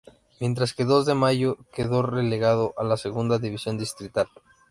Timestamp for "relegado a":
2.01-2.83